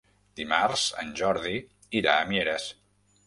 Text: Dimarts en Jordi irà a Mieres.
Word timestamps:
Dimarts 0.39 0.85
en 1.03 1.11
Jordi 1.19 1.53
irà 2.01 2.17
a 2.17 2.25
Mieres. 2.33 2.69